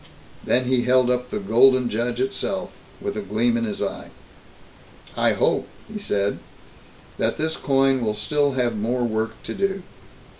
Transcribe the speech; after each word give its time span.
Then 0.43 0.65
he 0.65 0.81
held 0.81 1.11
up 1.11 1.29
the 1.29 1.37
"Golden 1.37 1.87
Judge" 1.87 2.19
itself, 2.19 2.71
with 2.99 3.15
a 3.15 3.21
gleam 3.21 3.55
in 3.55 3.65
his 3.65 3.83
eye. 3.83 4.09
"I 5.15 5.33
hope," 5.33 5.67
he 5.93 5.99
said, 5.99 6.39
"that 7.19 7.37
this 7.37 7.55
coin 7.55 8.01
will 8.01 8.13
have 8.13 8.19
still 8.19 8.51
more 8.71 9.03
work 9.03 9.33
to 9.43 9.53
do. 9.53 9.83